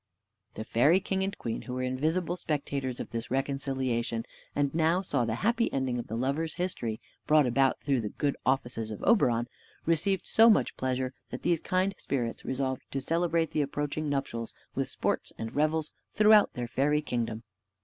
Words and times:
The 0.55 0.63
fairy 0.63 0.99
king 0.99 1.21
and 1.23 1.37
queen, 1.37 1.61
who 1.61 1.75
were 1.75 1.83
invisible 1.83 2.35
spectators 2.35 2.99
of 2.99 3.11
this 3.11 3.29
reconciliation, 3.29 4.25
and 4.55 4.73
now 4.73 5.03
saw 5.03 5.25
the 5.25 5.35
happy 5.45 5.71
ending 5.71 5.99
of 5.99 6.07
the 6.07 6.15
lovers' 6.17 6.55
history, 6.55 6.99
brought 7.27 7.45
about 7.45 7.79
through 7.81 8.01
the 8.01 8.09
good 8.09 8.35
offices 8.43 8.89
of 8.89 9.03
Oberon, 9.03 9.47
received 9.85 10.25
so 10.25 10.49
much 10.49 10.75
pleasure, 10.75 11.13
that 11.29 11.43
these 11.43 11.61
kind 11.61 11.93
spirits 11.99 12.43
resolved 12.43 12.81
to 12.89 12.99
celebrate 12.99 13.51
the 13.51 13.61
approaching 13.61 14.09
nuptials 14.09 14.55
with 14.73 14.89
sports 14.89 15.33
and 15.37 15.53
revels 15.55 15.93
throughout 16.15 16.53
their 16.53 16.67
fairy 16.67 17.03
kingdom. 17.03 17.43